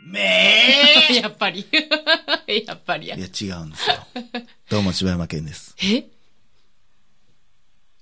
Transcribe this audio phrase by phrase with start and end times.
[0.00, 1.66] めやっぱり。
[2.66, 3.20] やっぱりやい。
[3.20, 4.06] や、違うんですよ。
[4.70, 5.74] どうも、柴山健です。
[5.82, 6.04] え？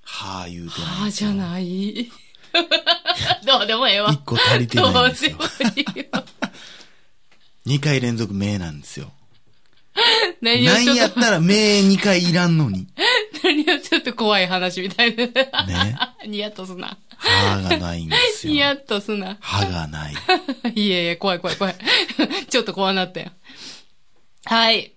[0.04, 1.10] はぁ、言うてないああ。
[1.10, 2.10] じゃない。
[3.46, 4.12] どうでもええわ。
[4.12, 5.70] 一個足りてどないんですようでも。
[5.76, 6.24] いいわ。
[7.64, 9.12] 二回連続名なんですよ。
[10.42, 10.64] 何
[10.96, 12.88] やったら名二回いらんのに。
[14.02, 15.26] っと怖い話みたいな。
[15.26, 15.96] ね。
[16.26, 16.98] ニヤッとすな。
[17.16, 18.52] 歯がないんですよ。
[18.54, 19.38] ニヤッとすな。
[19.40, 20.14] 歯がない。
[20.74, 21.76] いやいや、怖い怖い怖い。
[22.48, 23.30] ちょっと怖なったよ。
[24.44, 24.92] はい。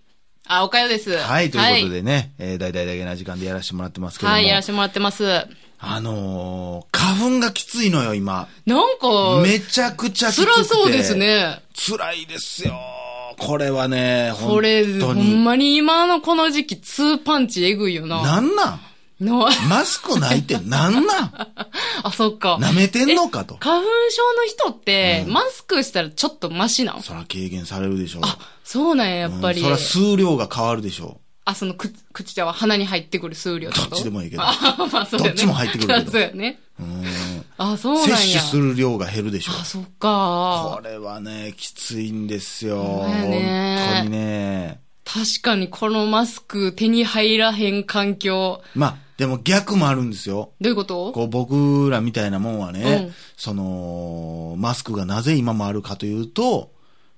[0.47, 1.17] あ、おかよです。
[1.17, 4.33] はい、ということでね、えー、大々だけな時間でやらせてもらってますけども。
[4.33, 4.43] はい。
[4.43, 5.47] はい、やらせてもらってます。
[5.79, 8.47] あのー、花粉がきついのよ、今。
[8.65, 10.51] なんか、めちゃくちゃきつくて。
[10.53, 11.15] 辛そうです。
[11.15, 11.61] ね。
[11.75, 12.79] 辛いですよ。
[13.37, 15.13] これはね、これ、ほ。
[15.13, 18.21] んまに今のこの時期、ツーパンチえぐいよな。
[18.21, 18.79] なんなん？
[19.21, 21.31] のマスクないってなんなん？
[22.03, 22.57] あ、そっか。
[22.59, 23.55] 舐めてんのかと。
[23.59, 27.01] 花粉症の人って、うんマスクしたらちょっとマシなん？
[27.01, 28.19] そら軽減されるでしょ。
[28.23, 29.59] あ、そうなんや、やっぱり。
[29.59, 34.51] うんそら数量が変わるでしょあ、その、く、口じゃは鼻に入ってくる数量どっちでもいいけどあ、
[34.91, 35.27] まあそうね。
[35.29, 36.59] どっちも入ってくるけどそうやね。
[36.79, 36.83] う。
[36.83, 37.05] うん。
[37.57, 38.17] あ、そうなんや。
[38.17, 39.51] 摂取する量が減るでしょ。
[39.53, 40.81] あ、そっこか。
[40.83, 42.77] れはね、きついんですよ。
[43.07, 44.79] ね本当にね。
[45.05, 48.63] 確かにこのマスク手に入らへん環境。
[48.73, 50.51] まあ、でも逆もあるんですよ。
[50.59, 51.13] どういうこと？
[51.13, 56.73] こう僕らみたいなもんはね、うんその、マスクがなぜ今もあるかというと、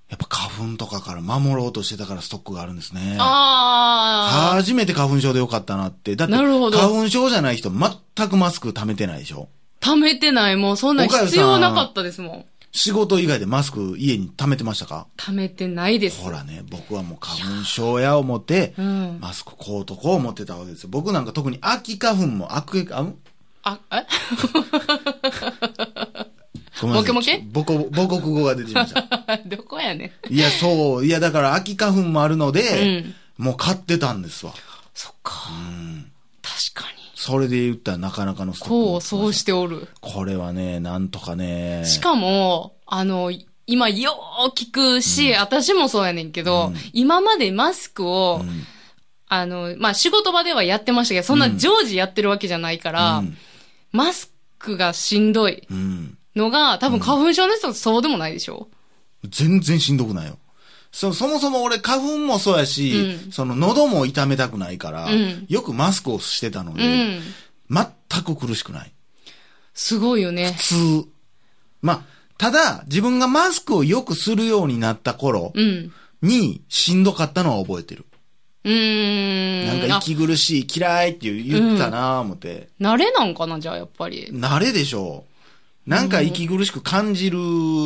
[0.09, 3.17] やっぱ花粉とかから守ろうとしてたからストックがあるんですね。
[3.19, 6.15] あ初めて花粉症でよかったなって。
[6.15, 10.55] だって、なるほど花粉症じゃない人全くマスク貯めてないでしょー、貯めてない。
[10.55, 12.45] もうそんな必要なかったですもん。
[12.78, 15.08] 仕事以外でマスク家に貯めてましたか？
[15.17, 16.22] 貯めてないです。
[16.22, 19.17] ほらね、僕はもう花粉症や思って、うん。
[19.20, 20.89] マスクこうとこう思ってたわけですよ。
[20.92, 23.16] 僕なんか特に秋花粉も秋、あ、ん？
[23.64, 24.05] あ、え？
[26.80, 27.44] ごめんなさいモケモケ？
[27.53, 29.08] 母国母国語が出てきました。
[29.48, 30.33] どこやねん。
[30.33, 31.05] いや、そう。
[31.05, 34.54] いや、だから秋花粉もあるので、うんもう買ってたんですわ。
[34.95, 35.33] そっか。
[35.52, 36.11] うん。
[36.42, 36.98] 確かに。
[37.20, 39.88] それで言ったらなかなかのストックこう、そうしておる。
[40.02, 41.83] これはね、なんとかね。
[41.83, 43.32] しかも、あの、
[43.66, 48.64] 今よー聞くし、私もそうやねんけど、うん今までマスクを、うん、
[49.28, 53.38] あの、まあ、仕事場ではやってましたけど、そんな常時やってるわけじゃないから、うん
[53.94, 56.17] マスクがしんどいうん。
[56.36, 58.67] のが、多分花粉症の人そうでもないでしょ、
[59.28, 60.38] 全然しんどくないよ。
[60.92, 62.92] そ、そもそも俺花粉もそうやし、
[63.25, 67.21] うんその喉も痛めたくないから、うんよくマスクをしてたのうで、ん。
[67.70, 68.92] 全く苦しくない。
[69.73, 70.53] すごいよね。
[70.58, 70.64] 普
[71.03, 71.09] 通。
[71.81, 72.02] まあ、
[72.37, 75.92] ただ、自分がマスクをよくするようになった頃うん。
[76.21, 78.05] にしんどかったのは覚えてる。
[78.64, 79.67] うーん。
[79.67, 82.69] なんか息苦しい、嫌いって言ってたなぁ思って。
[82.81, 84.27] あ慣れなんかな、じゃあ、やっぱり。
[84.31, 85.36] 慣れでしょう。
[85.87, 87.39] なんか息苦しく感じる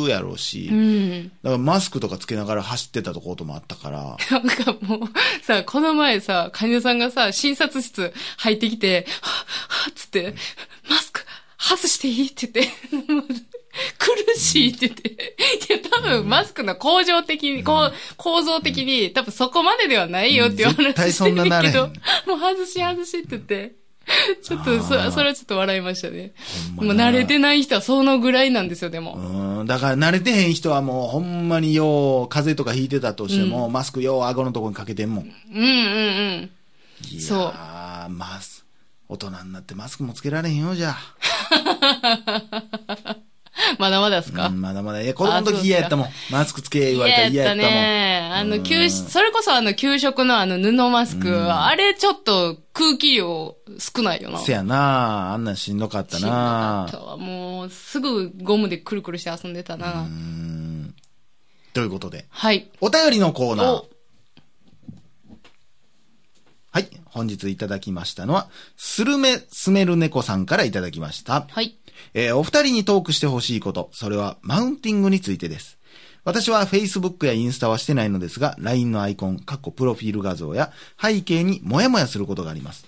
[0.08, 0.68] やろうし。
[0.72, 1.28] うん。
[1.44, 4.16] だからマスクとかつけながら走ってたとこともあったから。
[4.30, 10.34] なんかもう、さ、この前さ、患者さんがさ、診察室入ってきて、はぁ、はぁ、つって、
[10.90, 11.20] マスク
[11.56, 12.74] 外していいって言って、
[13.98, 15.36] 苦しいって言って。
[15.70, 21.86] いや、多分マスクの構造的に、こう構造的に、多分そこまでではないよっていう絶対話してるけど、
[22.26, 23.81] もう外し外しって言って。
[24.42, 26.32] ちょっと、そ、それはちょっと笑いましたね。
[26.76, 29.14] もう慣れてない人はそのぐらいなんですよ、でも。
[29.14, 29.66] うん。
[29.66, 35.26] だから慣れてへん人はもうほんまによう、風邪とかひいてたとしても、マスクよう顎のとこにかけてんもん。
[35.26, 36.50] いうんうん
[37.12, 37.20] うん。
[37.20, 38.64] そうやー、マス、
[39.08, 40.96] 大人になってマスクもつけられへんよ、じゃ
[43.78, 44.36] まだまだですあ。
[44.36, 45.02] か、うんまだまだ。
[45.02, 46.08] いや、子供の時嫌やったもん。
[46.30, 47.72] マスクつけ言われたら嫌やったもん。
[47.72, 48.30] ね。
[48.32, 54.38] あの、うん給食、それこそあの、給食のあの、布マスク、あれちょっと空気量少ないよな。
[54.38, 60.02] せやなあんなんしんどかったしんどかなったわもう、すぐゴムでくるくるして遊んでたな。
[60.02, 60.94] うん。
[61.74, 62.70] ということで、はい。
[62.80, 63.88] お便りのコーナーお。
[66.70, 66.88] はい。
[67.04, 68.48] 本日いただきましたのは、
[68.78, 71.46] スルメスメル猫さんからいただきました。
[71.50, 71.76] はい。
[72.14, 75.78] えーお二人にトークしてほしいこと、それはマウンティングについてです。
[76.24, 80.70] 私は Facebook やインスタはしてないのですが、LINE のアイコン、過去プロフィール画像や
[81.00, 82.86] 背景にモヤモヤすることがあります。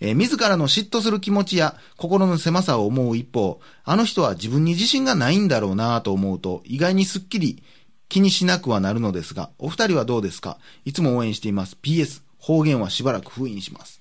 [0.00, 7.62] えー自らの嫉妬する気持ちや心の狭さを思う一方、あの人は自分に自信がないんだろうなぁと思うと、意外にすっきり
[8.08, 10.58] 気にしなくはなるのですが、お二人はどうですか？
[10.84, 11.76] いつも応援しています。
[11.82, 14.00] PS、方言はしばらく封印します。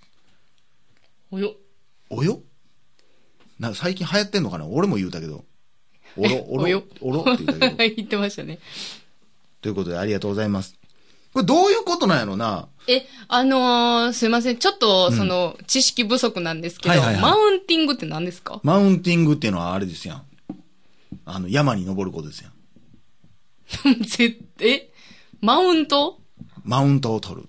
[1.31, 1.53] およ。
[2.09, 2.41] およ？
[3.61, 4.65] な、最近流行ってんのかな？
[4.65, 5.45] 俺も言うたけど。
[6.17, 7.95] おろ、おろ、おろって言ったけど。
[7.95, 8.59] 言ってましたね。
[9.61, 10.75] ということでありがとうございます。
[11.33, 12.67] これどういうことなんやろな？
[12.87, 14.57] え、あのーすいません。
[14.57, 18.59] ちょっと、その、知識不足なんですけど、はいはいはいマウンティングって何ですか？
[18.63, 20.23] マウンティングっていうのはあれですやん。
[21.23, 22.49] あの、山に登ることですよ。
[24.07, 24.91] ぜ、え？
[25.39, 26.19] マウント？
[26.63, 27.47] マウントを取る。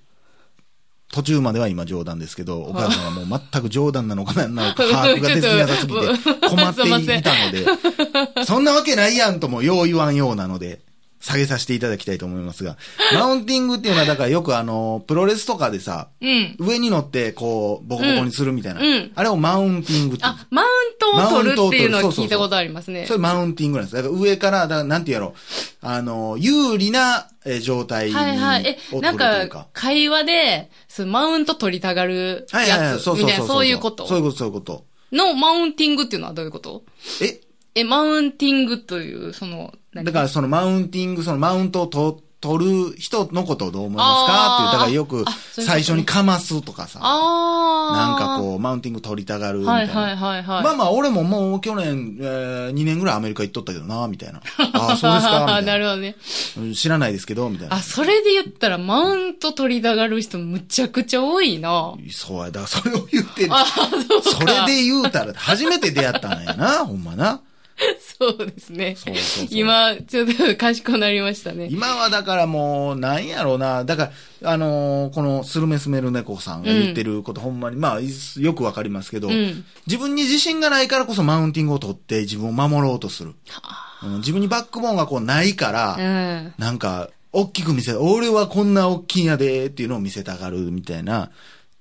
[1.13, 6.01] 途中までは今冗談ですけど、お母さんはもう全く冗談なのか何なのか 把握ができなさすぎて
[6.49, 6.75] 困っ
[7.05, 7.67] ていたので、
[8.45, 10.81] そんなわけないやんともよう言わんようなので、
[11.23, 12.77] 下げさせていただきたいと思いますが、
[13.15, 16.57] マウンティングっていうのはだからよくあの、プロレスとかでさ、うん。
[16.59, 18.81] 上に乗ってこう、ボコボコにするみたいな。
[18.81, 23.05] うんうんあれをマウンティングってあ、マウントを取るっていうのは聞いたことありますね。
[23.07, 23.97] それマウンティングなんです。
[23.97, 25.35] だから上から、だからなんてやろ
[25.83, 28.67] う、あの、有利なえー状態をはいはい。
[28.67, 34.07] え、取なんか、会話で、そうマウント取りたがるはいはいはい、やつ、そうそうそうみたいな、そういうこと？
[34.07, 34.85] そういうこと、そういうこと。
[35.13, 36.85] のマウンティングっていうのはどういうこと？
[37.21, 37.41] え、
[37.75, 44.57] え、マウンティングという、その、何だからそのマウンティング、そのマウントをと取る人のことをどう思いますか？
[44.57, 48.41] っていう、だからよく最初にかますとかさ、あなんかう。
[48.41, 49.79] こう、マウンティング取りたがるみたな。
[49.79, 50.65] はいいはいはいはい。
[50.65, 54.43] まあまあ、俺ももう去年、えー、2年ぐらいアメリカ行っとったけどな、みたいな。
[54.59, 56.17] ああ、そうですか、 みたいななるほどね。
[56.59, 56.75] うん。
[56.75, 57.77] 知らないですけど、みたいな。
[57.77, 61.95] あ、それで言ったら、マウント取りたがる人むちゃくちゃ多いな。
[62.11, 63.51] そうや、だからそれを言ってる。
[63.53, 67.41] あ、そうそれで言うたら、初めて出会ったんやな、ほんまな。
[68.19, 68.95] そうですね。
[68.97, 71.69] そうそうそう今、ちょっと賢くなりましたね。
[71.71, 73.85] 今はだからもう、なんやろうな。
[73.85, 74.11] だか
[74.43, 78.09] ら、あのーこのスルメスメル猫さんが言ってること、ほんまに、まあ、い
[78.39, 83.31] よくわかりますけど、うん自分に自信がないからこそマウンティングを取って自分を守ろうとする。
[83.31, 86.55] うん自分にバックボーンがこうないから、うん。
[86.59, 91.31] なんか、大きく見せ、俺はこんな大きいんやでっていうのを見せたがるみたいな、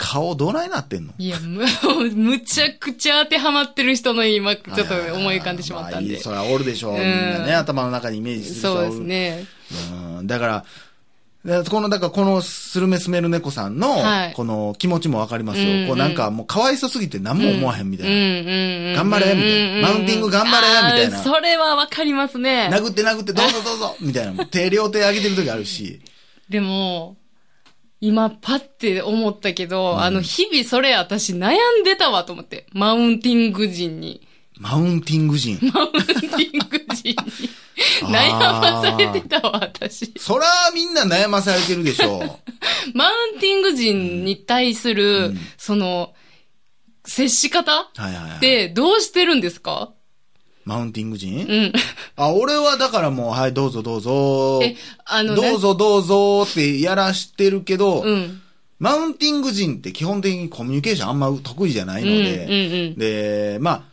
[0.01, 1.13] 顔どないなってんの？
[1.19, 1.63] いや、む、
[2.15, 6.09] むちゃくちゃ当てはまってる人の今、ちょっと思い浮かんでしまったんで。
[6.09, 6.93] まあいいそりゃおるでしょう。
[6.93, 9.45] みんなね、頭の中にイメージするそうですね。
[10.17, 10.65] うんだから、
[11.45, 15.69] でこの、だからこのスルメスメル猫さんのはい、この気持ちもわかりますよ。
[15.69, 18.11] うんうんこうなんかもうかわいそすぎて何も思わへんみたいな。
[18.11, 18.27] うんうん
[18.89, 18.93] うん。
[18.95, 22.69] 頑張れみたいなマウンティング頑張れみたいなそれはわかりますね。
[22.71, 24.45] 殴って殴ってどうぞどうぞみたいな。
[24.45, 26.01] 手両手上げてる時あるし。
[26.49, 27.15] でも、
[28.01, 32.65] 今パッて思ったけど、あの、日々それ私悩んでたわと思って。
[32.73, 34.27] マウンティング人に。
[34.57, 35.59] マウンティング人。
[35.73, 37.15] マウンティング人に。
[38.01, 40.11] 悩まされてたわ、私。
[40.17, 42.39] そらみんな悩まされてるでしょう。
[42.97, 46.13] マウンティング人に対する、うんその、
[47.05, 48.37] 接し方はいはいはい。
[48.37, 49.93] ってどうしてるんですか？
[50.65, 51.45] マウンティング人？
[51.47, 51.73] うん。
[52.15, 54.59] あ、俺はだからもう、はい、どうぞどうぞ。
[54.63, 54.75] え、
[55.05, 55.51] あのね。
[55.51, 58.41] どうぞどうぞってやらしてるけど、うん。
[58.79, 63.83] マウンティング人って基本的にコミュニケーションあんま得意じゃないので、うんうんうんで、まあ、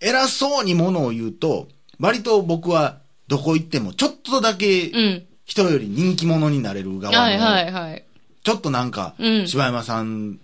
[0.00, 1.68] 偉そうにものを言うと、
[1.98, 5.24] 割と僕はどこ行ってもちょっとだけうん。
[5.46, 8.04] 人より人気者になれる側の、はいはいはい。
[8.44, 10.38] ちょっとなんか、うん柴山さん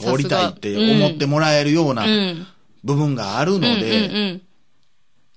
[0.00, 2.46] 降りたいって思ってもらえるようなうん。
[2.84, 4.40] 部分があるので。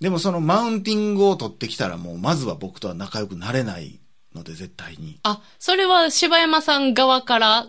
[0.01, 3.99] でもそのマウンティングを取ってきたらもうまずは僕とは仲良くなれない
[4.35, 5.19] ので絶対に。
[5.23, 7.67] あ、それは柴山さん側から、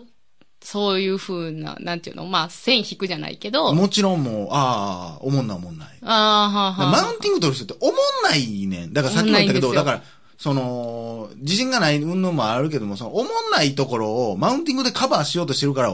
[0.63, 3.73] そういう風な、なんていうのまあ、線引くじゃないけど。
[3.73, 5.87] もちろんもう、ああ、おもんないおもんない。
[6.01, 6.91] ああ、はあはあ。
[7.03, 8.93] マウンティング取る人って思んないねん。
[8.93, 10.03] だからさっきも言ったけど、だから、
[10.37, 15.93] その、自信がない云々もあるけども、その、思んないところをマウンティングでカバーしようとしてるから、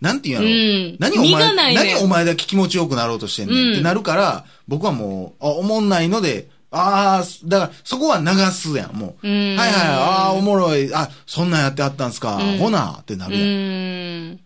[0.00, 0.56] なんて言うんやろ？
[0.56, 9.28] うん何お前、ねん何お前だけ気持ちよくなろうとしてんねん、うんってなるから、僕はもう、あ、思んないので、ああ、だから、そこは流すやん、もう。
[9.28, 13.46] うんはいはい、ああ、おもろい、あ、そんなんやってあったんすか、うんほな、ってなうるやん。
[13.46, 14.40] ーん。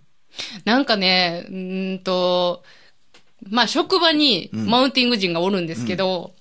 [0.65, 2.63] なんかね、うーんと、
[3.49, 6.35] まあ、職場にマウンティング人がおるんですけど、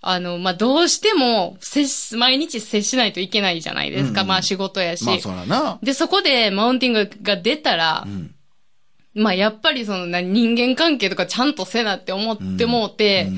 [0.00, 4.22] あの、まあ、どうしても、接し、毎日接しないといけないじゃないですか。
[4.22, 5.04] うんまあ、仕事やし。
[5.04, 5.78] まあ、そらな。
[5.82, 8.32] で、そこでマウンティングが出たら、うん。
[9.16, 13.28] まあ、やっぱりその、な人間関係とかちゃんとせなって思ってもうて、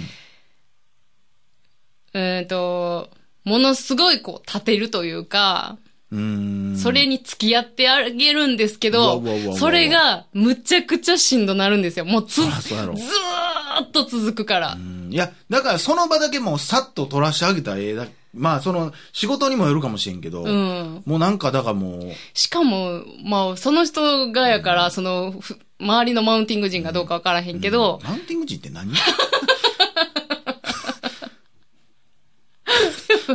[2.13, 3.11] うーんと、
[3.45, 5.79] ものすごいこう、立てるというか、
[6.11, 6.19] うん。
[6.21, 9.23] うんそれに付き合ってあげるんですけど
[9.57, 12.05] それがむちゃくちゃしんどなるんですよ。
[12.05, 14.73] もうつ、ずそらそうやろーっと続くから。
[14.75, 18.07] うんいや、だからその場だけもうさっと取らしてあげたらええだ。
[18.35, 21.03] まあ、その、仕事にもよるかもしれんけど、うん。
[21.07, 28.93] もうなんか、だからもう、しかも、まあ、その人がやから、その、ふ周りのマウンティング人がどうかわからへんけど、マウンティング人って何？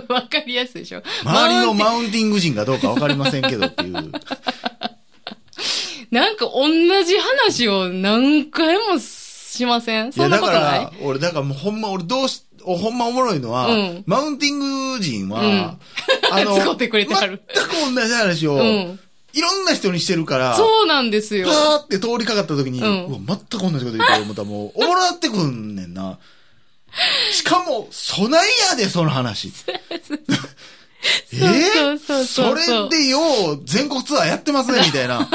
[0.08, 1.02] わかりやすいでしょ。
[1.24, 3.94] 周りのマウンティング人がどうかわかりませんけどっていう。
[6.12, 6.70] なんか同
[7.04, 10.06] じ話を何回もしません？
[10.06, 10.82] いや、そんなだかことない？
[10.82, 15.78] ら、俺、だからもうほんま、俺どうし、おほんまおもろいのは、うんマウンティング人は、うん
[16.62, 19.00] 使ってくれてはる全く同じ話を、うん
[19.36, 21.48] いろんな人にしてるから、そうなんですよ。
[21.48, 26.20] パーって通りかかった時に、うんうわ全く同じこと言ってる思ったらもう、おもろなってくんねんな。
[27.32, 29.52] しかも、備えやで、その話。
[31.34, 33.20] えそれでよ
[33.54, 35.28] う、全国ツアーやってますね、みたいな。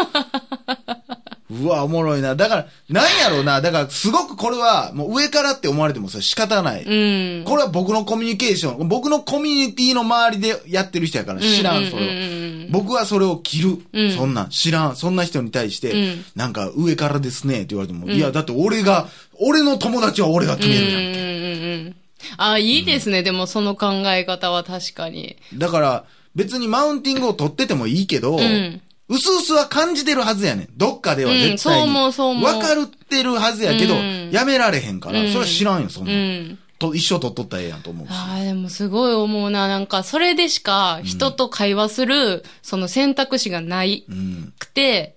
[1.50, 2.34] うわ、おもろいな。
[2.36, 3.60] だから、なんやろうな。
[3.60, 6.84] だから、すごくこれは、もう上からって思われてもそれ仕方ない。
[6.84, 7.44] うん。
[7.44, 12.70] これは僕のコミュニケーション、僕のコミュニティの周りでやってる人やから知らん、それを。
[12.70, 13.78] 僕はそれを着る。
[13.92, 14.96] うんそんなん知らん。
[14.96, 19.08] そんな人に対して、うんなんか上からですねって言われても、いや、だって俺が、
[19.40, 21.20] 俺の友達は俺が決めるやんけ。
[21.20, 21.96] うんうんうん。
[22.36, 23.22] あ、いいですね。
[23.22, 25.36] でもその考え方は確かに。
[25.54, 30.68] だから、別にマウンティングを取っててもいいけど、んうすうすは感じてるはずやねん。
[30.76, 31.52] どっかでは絶対に。
[31.52, 36.16] うんそう思うそう思うわかるってるはずやけど、うんやめられへんから、うんそれは知らんよ、そんうなん。
[36.52, 36.58] ん。
[36.78, 38.10] と一生取っとったらええやんと思うし。
[38.12, 39.66] ああ、でもすごい思うな。
[39.66, 44.52] なんか、それでしか人と会話する、その選択肢がないうん。
[44.58, 45.16] くて、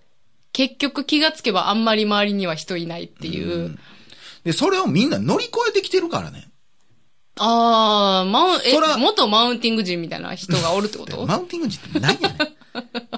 [0.53, 3.77] 結局気がつけばあんまり周りには人いないっていう。
[4.43, 6.47] で、それをみんな乗り越えてきてるからね。
[7.37, 11.25] ああ、マウン、え元マウンティング人みたいな人がおるってこと？
[11.27, 12.37] マウンティング人って何やねん。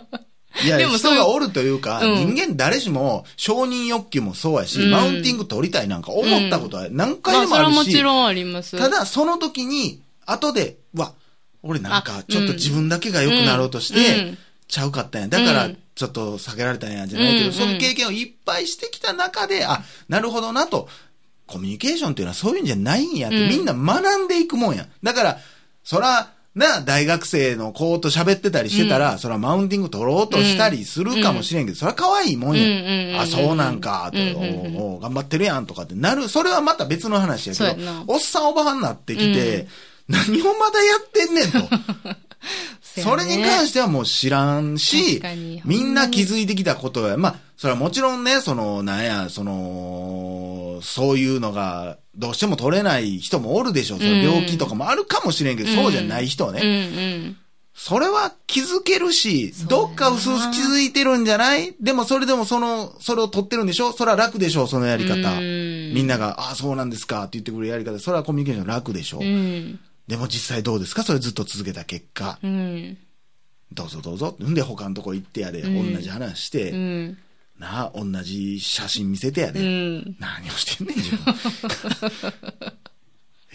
[0.64, 2.36] いや、でも人がおるというか、うん。
[2.36, 4.92] 人間誰しも承認欲求もそうやし、うん。
[4.92, 8.78] マウンティング取りたいなんか思ったことは何まあ、回でもあるし、それはもちろんあります。
[8.78, 11.14] ただその時に、後で、わ、
[11.62, 14.38] 俺なんかあちょっと自分だけが良くなろうとして、うん。
[14.68, 15.28] ちゃうかったんや。
[15.28, 17.54] だからうん、ちょっと下げられたんや、じゃないけど、うん。
[17.54, 20.88] その経験をいっぱいしてきた中で、あ、なるほどなと、
[21.46, 23.50] コミュニケーションっていうのはそういうんじゃないんやって、うん。
[23.50, 24.88] みんな学んでいくもんや。
[25.04, 25.40] だから、
[25.84, 32.64] そら、な、大学生の子と喋ってたりしてたら、そらマウンティング取ろうとしたりするかもしれんけど、そら可愛いもんや。
[32.64, 36.30] うんうんうんうんあ、そうなんか、と、うんうんうんお頑張ってるやんとかってなる。
[36.30, 39.68] それはまた別の話やけどおっさんおばはんになってきて、
[40.08, 41.60] 何をまだやってんねんと。
[43.02, 47.18] それに関してはもう知らんし確かに、みんな気づいてきたことや。
[47.18, 54.00] まあ、それはもちろんね、その、なんや、その、そういうのが、どうしても取れない人もおるでしょう。
[54.00, 56.62] その病気とかもあるかもしれんけど、そうじゃない人はうんね。
[56.62, 57.38] うん。
[57.74, 61.74] それは気づけるし、どっか薄々気づいてるんじゃない？
[61.80, 63.94] でもそれでもその、それを取ってるんでしょ？
[63.94, 65.14] それは楽でしょそのやり方。
[65.16, 67.98] うんみんなが、ああ、そうなんですかって言ってくれるやり方。
[67.98, 69.80] それはコミュニケーション楽でしょうん。
[70.10, 71.04] でも実際どうですか？
[71.04, 72.40] それずっと続けた結果。
[72.44, 72.98] うん。
[73.72, 74.36] どうぞどうぞ。
[74.44, 77.18] んで他のとこ行ってやで、うん同じ話して、うん。
[77.60, 79.60] なあ、同じ写真見せてやで。
[79.60, 80.16] うん。
[80.20, 81.34] 何をしてんねん、自分。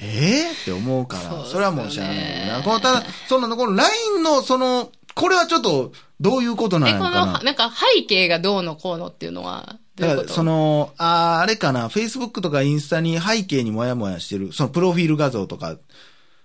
[0.00, 2.62] ええって思うから、それはもうしゃあないな。
[2.62, 7.40] この、ただ、その、この LINE の、その、これはちょっと、どういうことなんえ、この、な。
[7.42, 15.76] なんか背景がどうのこうのっていうのは、だから、その、あーあれかな、Facebook とかインスタに背景にもやもやしてる、そのプロフィール画像とか、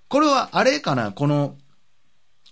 [0.08, 1.56] これはあれかな、この、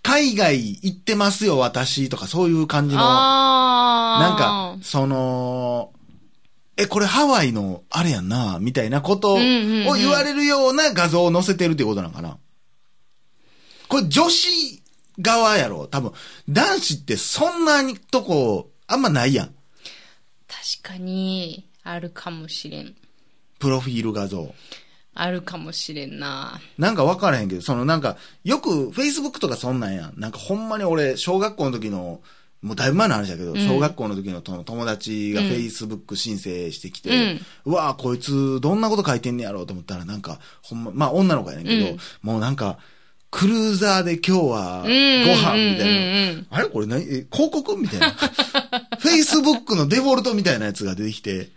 [0.04, 5.94] 海外行ってますよ、私、とか、そういう感じの、なんか、その、
[6.78, 12.38] え、これハワイのあれやんな、みたいなことを言われるような画像を載せてるってことなんかな。
[13.88, 14.82] これ女子
[15.20, 16.14] 側やろ、多分。
[16.50, 19.48] 男子ってそんなにとこ、あんまないやん。
[20.48, 22.96] 確かに、あるかもしれん。
[23.60, 24.56] プロフィール画像。
[25.14, 26.60] あるかもしれんな。
[26.78, 30.14] なんか分からへんけど、そのなんか、よく Facebook とかそんなんやん。
[30.20, 32.22] なんかほんまに俺、小学校の時の、
[32.62, 42.78] もうだいぶ前の話だけど、小学校の時のと友達が Facebook 申請してきて、うわぁ、こいつどんなこと書いてんねやろうと思ったら、なんか、ほんま、まあ女の子やねんけど、うんもうなんか、
[43.32, 45.62] クルーザーで今日はごうん飯みたいな。
[45.64, 47.02] うんうんうんあれこれ何？
[47.04, 47.78] え広告？
[47.78, 48.08] みたいな。
[49.00, 51.50] Facebook のデフォルトみたいなやつが出てきて、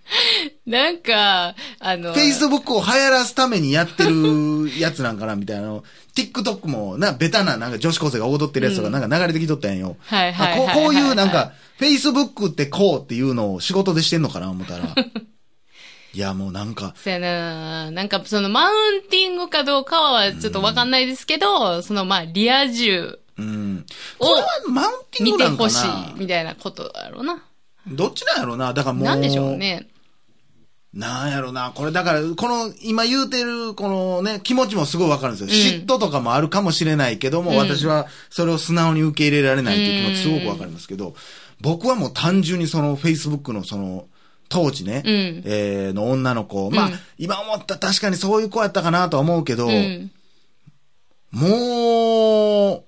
[0.67, 5.85] なんか、あの、Facebook を流行らすためにやってるやつなんかなみたいなの。
[6.17, 9.97] TikTok もな、ベタななんか女子高生が踊ってるやつとかなんか流れてきとったんよ。
[10.01, 14.95] はいはいこうこういうなんか、Facebook ってこうっていうのを仕事でしてんのかな思ったら。
[16.15, 23.85] いやもうなんか、そうやななんかそのマウンティングかどうかはちょっとわかんないですけど、そのまあリア充うん。
[24.21, 27.43] をこれはマウンティン見グなんかてほしいなみたいなことやろうな。
[27.89, 28.73] どっちなんやろうな？
[28.73, 29.05] だからもう。
[29.05, 29.89] なんでしょうね。
[30.95, 31.73] なんやろな。
[31.75, 35.75] これだから、この、今言うてる、このね、気持ちもすごいわかるんですよ。
[35.75, 41.15] うん嫉妬とかもあるかもしれないけども、うん私はそれを素直に受け入れられないという気持ちすごくわかりますけど、
[41.61, 44.07] 僕はもう単純にその Facebook のその、
[44.49, 50.13] 当時ね、うんえーの女の子、まあ、うん今思ったら確かにそういう子やったかなとは思うけど、うん。
[51.33, 52.85] も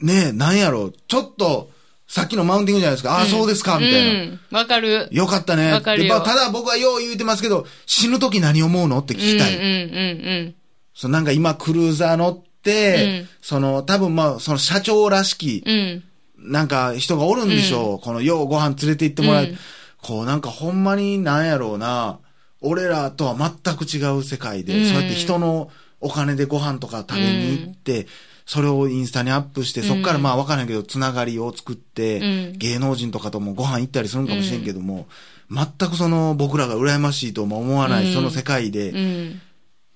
[0.00, 1.70] う、ねえ、なんやろ、ちょっと、
[2.14, 4.22] さっきのマウンティングじゃないですか、ああ、そうですか、みたいな。
[4.22, 4.40] うん。
[4.52, 5.08] わかる。
[5.10, 5.72] よかったね。
[5.72, 9.56] わかるよただ僕はよう言うてますけど、死ぬ時何思うのって聞きたい。
[9.56, 10.54] うんうんうん
[10.94, 16.02] そのなんか今クルーザー乗って、うんその多分まあその社長らしき、うん。
[16.44, 16.52] うん。
[16.52, 17.98] なんか人がおるんでしょう。
[17.98, 19.44] このようご飯連れて行ってもらう。
[19.46, 19.58] うん
[20.00, 22.20] こうなんかほんまになんやろうな。
[22.60, 25.68] 俺らとは全く違う世界で、うんそうやって人の
[26.00, 28.06] お金でご飯とか食べに行って、
[28.46, 35.06] それをインスタにアップして、そっからまあわからんけど、つながりを作って、うん芸能人とかともご飯行ったりするんかもしれんけども、
[35.50, 39.40] 全くその僕らが羨ましいとも思わない、うんその世界で、うん。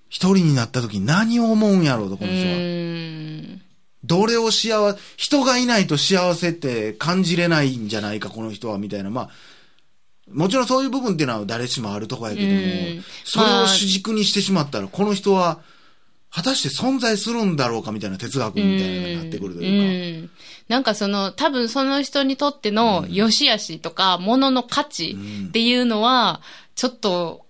[0.08, 2.56] 一人になった時に何を思うんやろうと、このう人は。
[2.56, 3.60] ん。
[4.04, 9.10] どれを幸せ、人がいないと幸せって感じれないんじゃないか、この人は、みたいな。
[9.10, 9.30] まあ、
[10.32, 15.60] もちろんそういう部分っていうのは誰しもあるとこやけども、うんそれまあを主軸にしてしまったら、この人は、
[16.30, 20.22] 果たして存在するんだろうかみたいな哲学みたいなのになってくるというか。
[20.22, 20.30] うん
[20.68, 25.16] なんかその、多分その人にとっての良し悪しとか、物の価値
[25.48, 26.42] っていうのは、
[26.74, 27.46] ちょっと、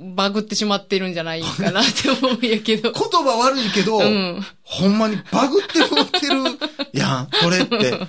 [0.00, 2.90] バグってしまってるんじゃないかなって思うんやけど。
[2.96, 4.44] 言葉悪いけど、うん。
[4.62, 8.00] ほんまにバグって持ってるやん、これって。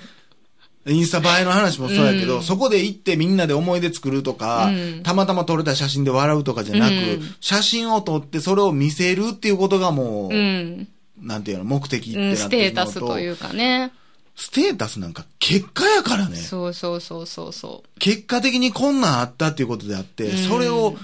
[0.86, 10.88] インスタ映えの話もそうやけど、うんそこで行ってみんなで思い出作るとか、うんたまたま撮れた写真で笑うとかじゃなく、うん写真を撮ってそれを見せるっていうことがもう、うん。
[11.20, 13.92] なんていうの、目的ってうん、なってステータスというかね。
[14.36, 16.36] ステータスなんか結果やからね。
[16.36, 20.96] そうそうそうそうそ結果的にこんなんあったっていうことであって、うんそれを、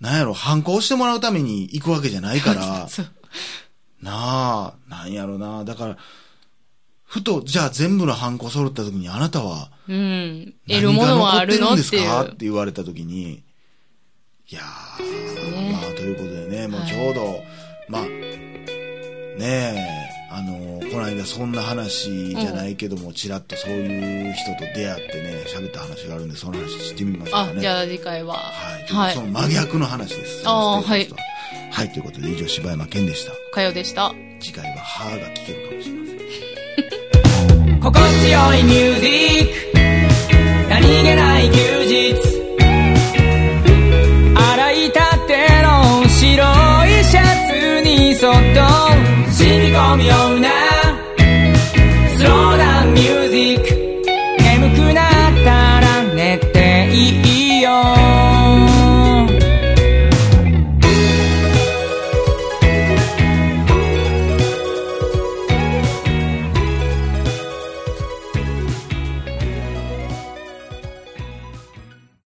[0.00, 2.88] なんやろ、反抗してもらうために行くわけじゃないから。
[4.00, 5.64] なあ、なんやろな。
[5.64, 5.98] だから、
[7.10, 10.54] ふと、じゃあ全部のハンコ揃った時にあなたは、うん。
[10.68, 13.42] 得るものはあるのですかって言われた時に、
[14.48, 17.42] いやー、ねまあ、ということでね、もうはいちょうど、
[17.88, 18.08] まあ、ね
[19.40, 27.60] え、あの、この間そんな話じゃないけども、ちらっとそういう人と出会ってね、喋った話があるんで、その話してみましょうあか、ね。
[27.60, 28.34] じゃあ次回は。
[28.34, 28.94] はい。
[28.94, 30.44] はいその真逆の話です。
[30.46, 31.20] あーそのステータスとは
[31.72, 33.32] はい、ということで以上柴山健でした。
[33.52, 34.12] かよでした。
[34.38, 36.12] 次回は歯が聞けるかもしれませ
[36.46, 36.49] ん。
[37.80, 39.69] 心地よいミュージック。